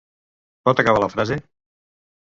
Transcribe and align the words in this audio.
Pot 0.69 0.81
acabar 0.85 1.05
la 1.05 1.11
frase? 1.17 1.41